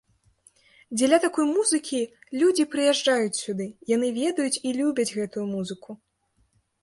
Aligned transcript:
Дзеля 0.99 1.17
такой 1.25 1.45
музыкі 1.57 1.99
людзі 2.43 2.63
прыязджаюць 2.71 3.39
сюды, 3.43 3.67
яны 3.95 4.07
ведаюць 4.21 4.61
і 4.69 4.75
любяць 4.81 5.11
гэтую 5.19 5.45
музыку. 5.55 5.91